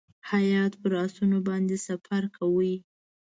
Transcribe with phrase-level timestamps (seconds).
[0.31, 2.73] هیات پر آسونو باندې سفر کاوه.